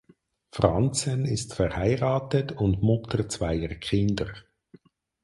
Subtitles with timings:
[0.51, 4.33] Franssen ist verheiratet und Mutter zweier Kinder.